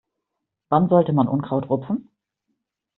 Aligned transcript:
Wann 0.69 0.89
sollte 0.89 1.13
man 1.13 1.27
Unkraut 1.27 1.69
rupfen? 1.69 2.09